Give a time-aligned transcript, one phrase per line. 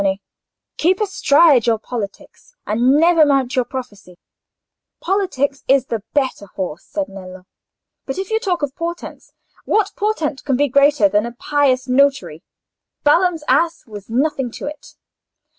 [0.03, 0.21] "Nay, nay, Ser Cioni,
[0.79, 4.17] keep astride your politics, and never mount your prophecy;
[4.99, 7.43] politics is the better horse," said Nello.
[8.07, 9.31] "But if you talk of portents,
[9.65, 12.41] what portent can be greater than a pious notary?
[13.03, 14.95] Balaam's ass was nothing to it."